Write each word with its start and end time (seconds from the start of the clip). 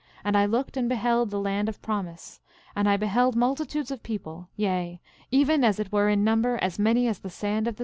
And 0.23 0.35
I 0.35 0.47
looked 0.47 0.77
and 0.77 0.89
beheld 0.89 1.29
the 1.29 1.39
land 1.39 1.69
of 1.69 1.79
promise; 1.83 2.39
and 2.75 2.89
I 2.89 2.97
beheld 2.97 3.35
multitudes 3.35 3.91
of 3.91 4.01
people, 4.01 4.49
yea, 4.55 4.99
even 5.29 5.63
as 5.63 5.79
it 5.79 5.91
were 5.91 6.09
in 6.09 6.23
number 6.23 6.57
as 6.59 6.79
many 6.79 7.07
as 7.07 7.19
the 7.19 7.29
sand 7.29 7.67
of 7.67 7.75
the 7.75 7.79
sea. 7.79 7.79